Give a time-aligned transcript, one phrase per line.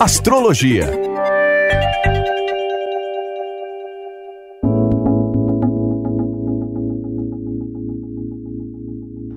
[0.00, 0.86] Astrologia.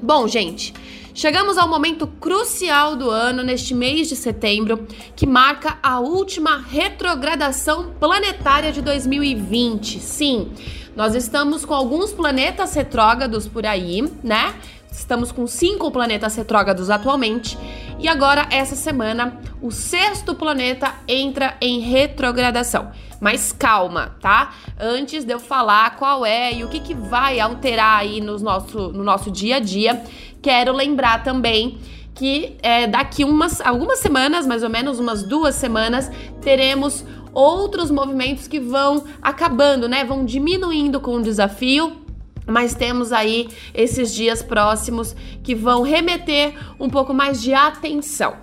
[0.00, 0.72] Bom, gente,
[1.14, 7.92] Chegamos ao momento crucial do ano, neste mês de setembro, que marca a última retrogradação
[8.00, 10.00] planetária de 2020.
[10.00, 10.50] Sim,
[10.94, 14.54] nós estamos com alguns planetas retrógrados por aí, né?
[14.90, 17.58] Estamos com cinco planetas retrógrados atualmente.
[17.98, 22.90] E agora, essa semana, o sexto planeta entra em retrogradação.
[23.18, 24.52] Mas calma, tá?
[24.78, 28.88] Antes de eu falar qual é e o que, que vai alterar aí no nosso,
[28.88, 30.02] no nosso dia a dia,
[30.42, 31.78] quero lembrar também
[32.14, 36.10] que é, daqui umas, algumas semanas, mais ou menos umas duas semanas,
[36.42, 40.04] teremos outros movimentos que vão acabando, né?
[40.04, 41.98] Vão diminuindo com o desafio.
[42.44, 48.34] Mas temos aí esses dias próximos que vão remeter um pouco mais de atenção.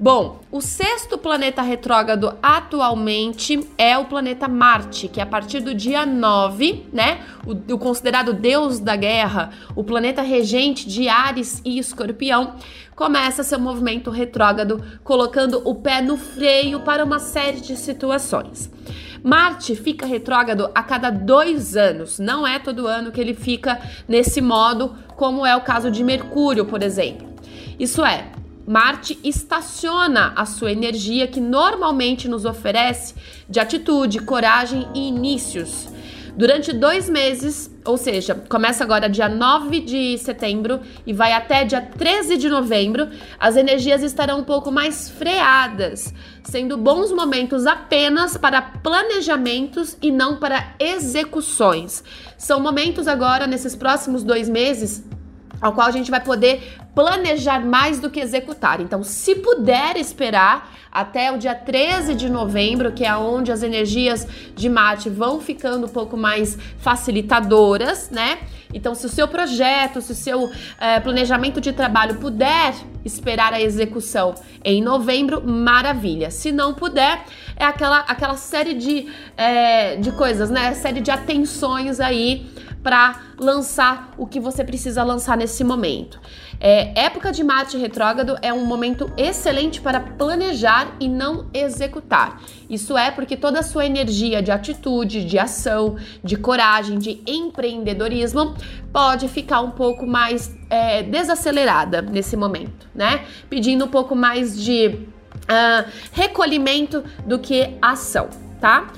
[0.00, 5.74] Bom, o sexto planeta retrógrado atualmente é o planeta Marte, que é a partir do
[5.74, 7.22] dia 9, né?
[7.44, 12.54] O, o, considerado deus da guerra, o planeta regente de Ares e Escorpião,
[12.94, 18.70] começa seu movimento retrógrado, colocando o pé no freio para uma série de situações.
[19.20, 24.40] Marte fica retrógrado a cada dois anos, não é todo ano que ele fica nesse
[24.40, 27.26] modo, como é o caso de Mercúrio, por exemplo.
[27.80, 28.30] Isso é,
[28.68, 33.14] Marte estaciona a sua energia que normalmente nos oferece
[33.48, 35.88] de atitude, coragem e inícios.
[36.36, 41.80] Durante dois meses, ou seja, começa agora dia 9 de setembro e vai até dia
[41.80, 43.08] 13 de novembro,
[43.40, 46.12] as energias estarão um pouco mais freadas,
[46.44, 52.04] sendo bons momentos apenas para planejamentos e não para execuções.
[52.36, 55.02] São momentos agora, nesses próximos dois meses,
[55.60, 58.80] ao qual a gente vai poder planejar mais do que executar.
[58.80, 64.26] Então, se puder esperar até o dia 13 de novembro, que é onde as energias
[64.56, 68.38] de Marte vão ficando um pouco mais facilitadoras, né?
[68.72, 73.60] Então, se o seu projeto, se o seu é, planejamento de trabalho puder esperar a
[73.60, 76.30] execução em novembro, maravilha.
[76.30, 77.24] Se não puder,
[77.56, 80.74] é aquela, aquela série de, é, de coisas, né?
[80.74, 82.46] Série de atenções aí
[82.82, 86.20] para lançar o que você precisa lançar nesse momento.
[86.60, 92.40] É, época de Marte retrógrado é um momento excelente para planejar e não executar.
[92.68, 98.54] Isso é porque toda a sua energia de atitude, de ação, de coragem, de empreendedorismo
[98.92, 103.24] pode ficar um pouco mais é, desacelerada nesse momento, né?
[103.48, 108.28] Pedindo um pouco mais de uh, recolhimento do que ação,
[108.60, 108.88] tá?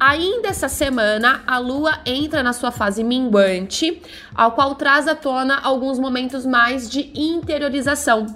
[0.00, 4.00] Ainda essa semana, a Lua entra na sua fase minguante,
[4.34, 8.26] ao qual traz à tona alguns momentos mais de interiorização,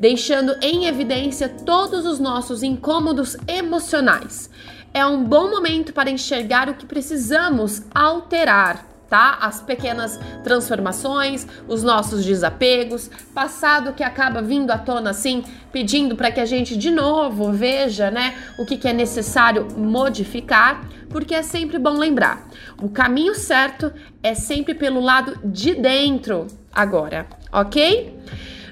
[0.00, 4.48] deixando em evidência todos os nossos incômodos emocionais.
[4.94, 9.38] É um bom momento para enxergar o que precisamos alterar tá?
[9.40, 16.32] As pequenas transformações, os nossos desapegos, passado que acaba vindo à tona assim, pedindo para
[16.32, 21.44] que a gente de novo veja, né, o que, que é necessário modificar, porque é
[21.44, 22.48] sempre bom lembrar:
[22.82, 28.18] o caminho certo é sempre pelo lado de dentro agora, ok?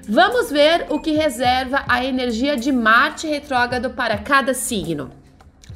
[0.08, 5.21] Vamos ver o que reserva a energia de Marte retrógrado para cada signo.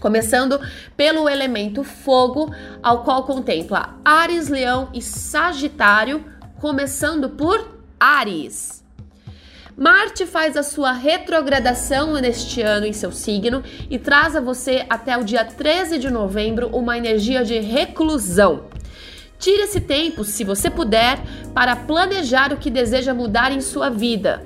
[0.01, 0.61] Começando
[0.97, 6.25] pelo elemento fogo, ao qual contempla Ares, Leão e Sagitário,
[6.61, 8.85] começando por Ares.
[9.77, 15.19] Marte faz a sua retrogradação neste ano em seu signo e traz a você até
[15.19, 18.65] o dia 13 de novembro uma energia de reclusão.
[19.39, 21.19] Tire esse tempo, se você puder,
[21.53, 24.43] para planejar o que deseja mudar em sua vida.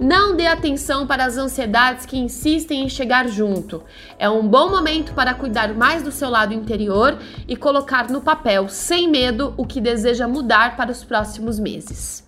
[0.00, 3.82] Não dê atenção para as ansiedades que insistem em chegar junto.
[4.18, 8.66] É um bom momento para cuidar mais do seu lado interior e colocar no papel,
[8.70, 12.26] sem medo, o que deseja mudar para os próximos meses.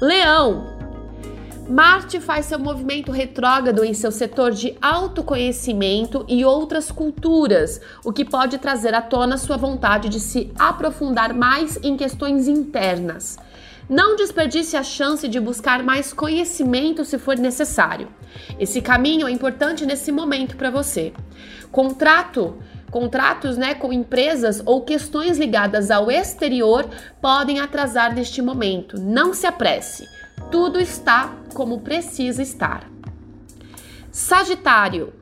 [0.00, 0.64] Leão,
[1.68, 8.24] Marte faz seu movimento retrógrado em seu setor de autoconhecimento e outras culturas, o que
[8.24, 13.38] pode trazer à tona sua vontade de se aprofundar mais em questões internas.
[13.88, 18.08] Não desperdice a chance de buscar mais conhecimento se for necessário.
[18.58, 21.12] Esse caminho é importante nesse momento para você.
[21.70, 22.58] Contrato
[22.90, 26.88] Contratos né, com empresas ou questões ligadas ao exterior
[27.20, 29.00] podem atrasar neste momento.
[29.00, 30.06] Não se apresse
[30.50, 32.88] tudo está como precisa estar.
[34.10, 35.12] Sagitário.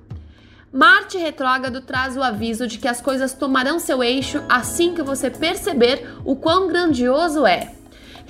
[0.70, 5.30] Marte retrógrado traz o aviso de que as coisas tomarão seu eixo assim que você
[5.30, 7.74] perceber o quão grandioso é.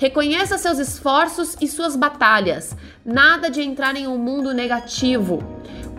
[0.03, 2.75] Reconheça seus esforços e suas batalhas.
[3.05, 5.41] Nada de entrar em um mundo negativo.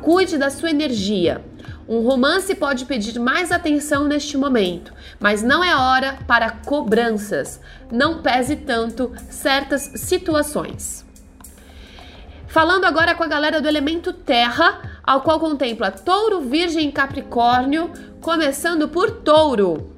[0.03, 1.43] Cuide da sua energia.
[1.89, 7.59] Um romance pode pedir mais atenção neste momento, mas não é hora para cobranças.
[7.91, 11.03] Não pese tanto certas situações.
[12.47, 17.91] Falando agora com a galera do elemento Terra, ao qual contempla Touro, Virgem e Capricórnio,
[18.21, 19.94] começando por Touro.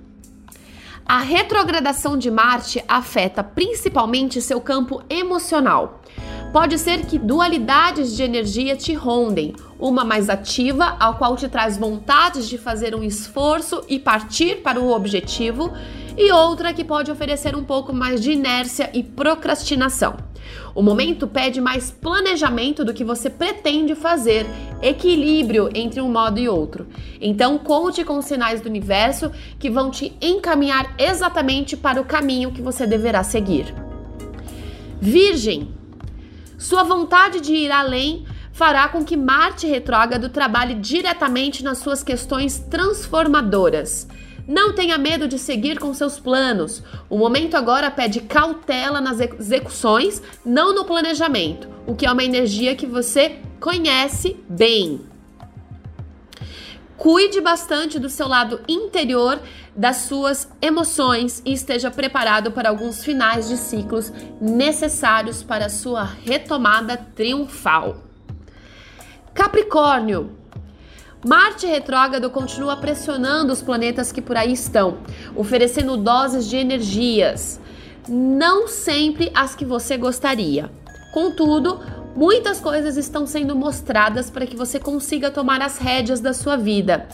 [1.08, 6.00] A retrogradação de Marte afeta principalmente seu campo emocional.
[6.52, 11.78] Pode ser que dualidades de energia te rondem, uma mais ativa, ao qual te traz
[11.78, 15.72] vontades de fazer um esforço e partir para o objetivo,
[16.16, 20.16] e outra que pode oferecer um pouco mais de inércia e procrastinação.
[20.74, 24.46] O momento pede mais planejamento do que você pretende fazer,
[24.82, 26.86] equilíbrio entre um modo e outro.
[27.20, 32.52] Então, conte com os sinais do universo que vão te encaminhar exatamente para o caminho
[32.52, 33.74] que você deverá seguir.
[35.00, 35.74] Virgem,
[36.58, 42.58] sua vontade de ir além fará com que Marte retrógrado trabalhe diretamente nas suas questões
[42.58, 44.08] transformadoras.
[44.46, 46.82] Não tenha medo de seguir com seus planos.
[47.10, 52.76] O momento agora pede cautela nas execuções, não no planejamento, o que é uma energia
[52.76, 55.00] que você conhece bem.
[56.96, 59.40] Cuide bastante do seu lado interior,
[59.74, 66.04] das suas emoções e esteja preparado para alguns finais de ciclos necessários para a sua
[66.04, 67.98] retomada triunfal.
[69.34, 70.45] Capricórnio.
[71.24, 74.98] Marte retrógrado continua pressionando os planetas que por aí estão,
[75.34, 77.60] oferecendo doses de energias,
[78.08, 80.70] não sempre as que você gostaria.
[81.12, 81.80] Contudo,
[82.16, 87.06] Muitas coisas estão sendo mostradas para que você consiga tomar as rédeas da sua vida.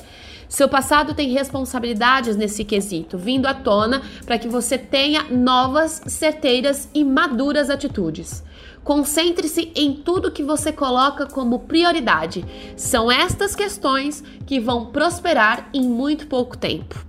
[0.49, 6.88] Seu passado tem responsabilidades nesse quesito, vindo à tona para que você tenha novas, certeiras
[6.94, 8.44] e maduras atitudes.
[8.84, 12.44] Concentre-se em tudo que você coloca como prioridade.
[12.76, 17.04] São estas questões que vão prosperar em muito pouco tempo.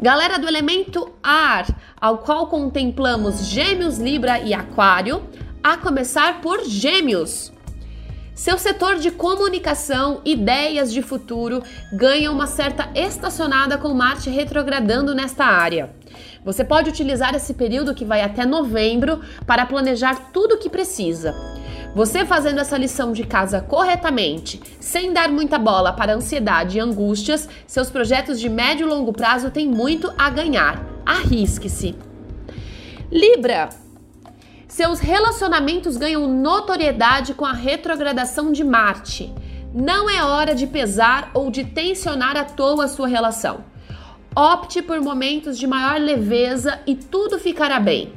[0.00, 1.66] Galera do elemento ar,
[2.00, 5.22] ao qual contemplamos Gêmeos, Libra e Aquário,
[5.62, 7.52] a começar por Gêmeos.
[8.32, 11.60] Seu setor de comunicação, ideias de futuro
[11.92, 15.90] ganha uma certa estacionada com Marte retrogradando nesta área.
[16.48, 21.34] Você pode utilizar esse período que vai até novembro para planejar tudo o que precisa.
[21.94, 27.46] Você fazendo essa lição de casa corretamente, sem dar muita bola para ansiedade e angústias,
[27.66, 30.82] seus projetos de médio e longo prazo têm muito a ganhar.
[31.04, 31.94] Arrisque-se.
[33.12, 33.68] Libra,
[34.66, 39.30] seus relacionamentos ganham notoriedade com a retrogradação de Marte.
[39.74, 43.64] Não é hora de pesar ou de tensionar à toa a sua relação.
[44.38, 48.12] Opte por momentos de maior leveza e tudo ficará bem.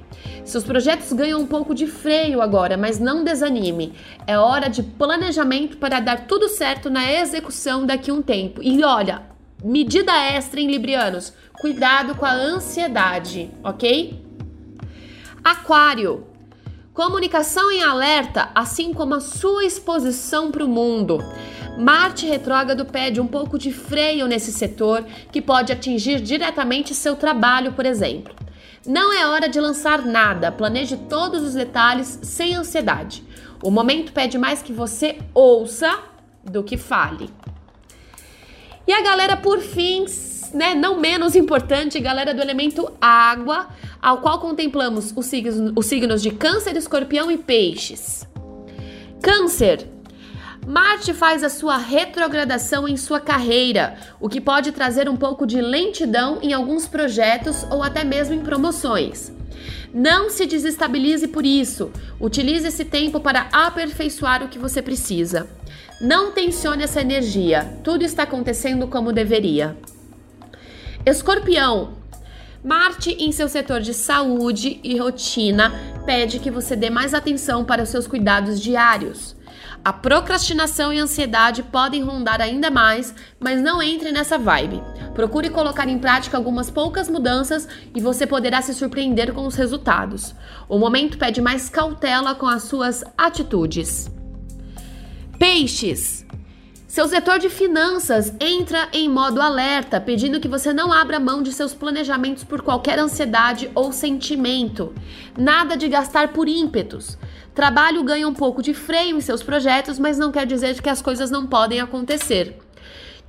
[0.46, 3.96] Seus projetos ganham um pouco de freio agora, mas não desanime.
[4.28, 8.62] É hora de planejamento para dar tudo certo na execução daqui a um tempo.
[8.62, 9.24] E olha,
[9.64, 14.24] medida extra em Librianos: cuidado com a ansiedade, ok?
[15.44, 16.28] Aquário.
[16.94, 21.18] Comunicação em alerta, assim como a sua exposição para o mundo.
[21.78, 27.74] Marte retrógrado pede um pouco de freio nesse setor que pode atingir diretamente seu trabalho,
[27.74, 28.36] por exemplo.
[28.86, 33.24] Não é hora de lançar nada, planeje todos os detalhes sem ansiedade.
[33.64, 36.00] O momento pede mais que você ouça
[36.44, 37.30] do que fale.
[38.88, 40.06] E a galera, por fim,
[40.54, 43.68] né, não menos importante, galera do elemento água,
[44.02, 48.28] ao qual contemplamos os signos, os signos de Câncer, Escorpião e Peixes.
[49.22, 49.88] Câncer.
[50.66, 55.60] Marte faz a sua retrogradação em sua carreira, o que pode trazer um pouco de
[55.60, 59.32] lentidão em alguns projetos ou até mesmo em promoções.
[59.94, 61.92] Não se desestabilize por isso.
[62.20, 65.50] Utilize esse tempo para aperfeiçoar o que você precisa.
[66.00, 67.80] Não tensione essa energia.
[67.84, 69.76] Tudo está acontecendo como deveria.
[71.06, 71.96] Escorpião.
[72.64, 75.74] Marte, em seu setor de saúde e rotina,
[76.06, 79.36] pede que você dê mais atenção para os seus cuidados diários.
[79.84, 84.82] A procrastinação e a ansiedade podem rondar ainda mais, mas não entre nessa vibe.
[85.14, 90.36] Procure colocar em prática algumas poucas mudanças e você poderá se surpreender com os resultados.
[90.70, 94.10] O momento pede mais cautela com as suas atitudes.
[95.38, 96.26] Peixes.
[96.92, 101.54] Seu setor de finanças entra em modo alerta, pedindo que você não abra mão de
[101.54, 104.94] seus planejamentos por qualquer ansiedade ou sentimento.
[105.38, 107.18] Nada de gastar por ímpetos.
[107.54, 111.02] Trabalho ganha um pouco de freio em seus projetos, mas não quer dizer que as
[111.02, 112.58] coisas não podem acontecer.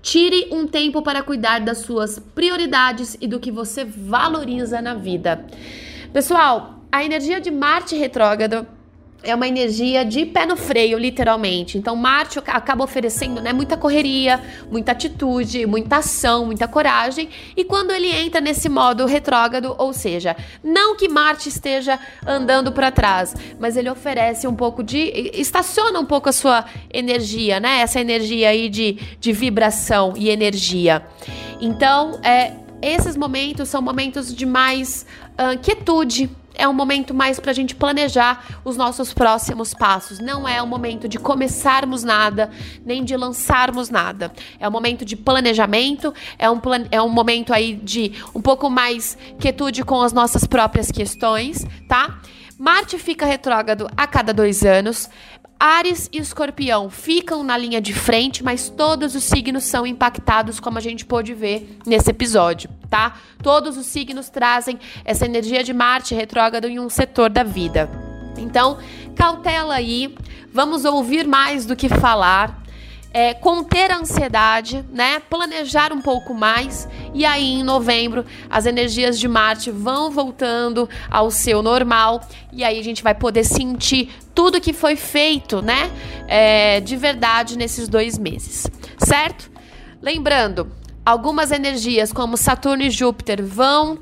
[0.01, 5.45] Tire um tempo para cuidar das suas prioridades e do que você valoriza na vida.
[6.13, 8.67] Pessoal, a energia de Marte retrógrado
[9.23, 11.79] é uma energia de pé no freio, literalmente.
[11.79, 17.29] Então, Marte acaba oferecendo né, muita correria, muita atitude, muita ação, muita coragem.
[17.57, 22.91] E quando ele entra nesse modo retrógrado, ou seja, não que Marte esteja andando para
[22.91, 25.31] trás, mas ele oferece um pouco de.
[25.35, 27.81] estaciona um pouco a sua energia, né?
[27.81, 31.03] Essa energia aí de, de vibração e energia.
[31.61, 32.53] Então, é,
[32.83, 37.75] esses momentos são momentos de mais uh, quietude é um momento mais para a gente
[37.75, 40.19] planejar os nossos próximos passos.
[40.19, 42.51] Não é o momento de começarmos nada,
[42.85, 44.33] nem de lançarmos nada.
[44.59, 48.69] É um momento de planejamento, é um, plan é um momento aí de um pouco
[48.69, 52.21] mais quietude com as nossas próprias questões, tá?
[52.59, 55.11] Marte fica retrógrado a cada dois anos.
[55.63, 60.77] Ares e Escorpião ficam na linha de frente, mas todos os signos são impactados, como
[60.77, 63.17] a gente pôde ver nesse episódio, tá?
[63.41, 67.89] Todos os signos trazem essa energia de Marte retrógrado em um setor da vida.
[68.37, 68.79] Então,
[69.15, 70.13] cautela aí,
[70.53, 72.62] vamos ouvir mais do que falar
[73.13, 75.21] é, conter a ansiedade, né?
[75.29, 76.89] Planejar um pouco mais.
[77.13, 82.27] E aí, em novembro, as energias de Marte vão voltando ao seu normal.
[82.53, 85.91] E aí a gente vai poder sentir tudo que foi feito, né?
[86.27, 88.67] É, de verdade nesses dois meses,
[88.99, 89.51] certo?
[90.01, 90.73] Lembrando,
[91.05, 93.99] algumas energias como Saturno e Júpiter vão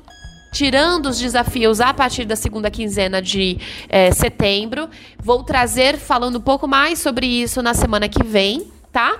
[0.53, 3.57] tirando os desafios a partir da segunda quinzena de
[3.89, 4.89] é, setembro.
[5.21, 9.19] Vou trazer falando um pouco mais sobre isso na semana que vem tá?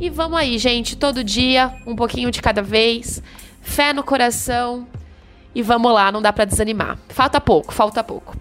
[0.00, 3.22] E vamos aí, gente, todo dia, um pouquinho de cada vez,
[3.60, 4.86] fé no coração
[5.54, 6.96] e vamos lá, não dá para desanimar.
[7.08, 8.36] Falta pouco, falta pouco.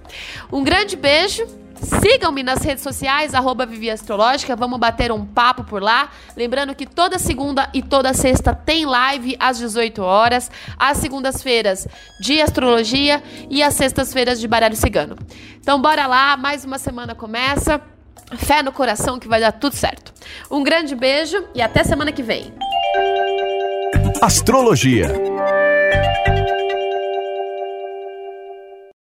[0.51, 1.45] Um grande beijo.
[1.79, 6.09] Sigam-me nas redes sociais, arroba Vivi Astrológica, vamos bater um papo por lá.
[6.35, 11.87] Lembrando que toda segunda e toda sexta tem live às 18 horas, às segundas-feiras
[12.19, 15.15] de astrologia e às sextas-feiras de baralho cigano.
[15.59, 17.79] Então bora lá, mais uma semana começa.
[18.35, 20.13] Fé no coração que vai dar tudo certo.
[20.51, 22.53] Um grande beijo e até semana que vem.
[24.21, 25.13] Astrologia